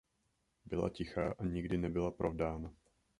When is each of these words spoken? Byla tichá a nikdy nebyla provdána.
Byla 0.65 0.89
tichá 0.89 1.35
a 1.39 1.43
nikdy 1.45 1.77
nebyla 1.77 2.11
provdána. 2.11 2.73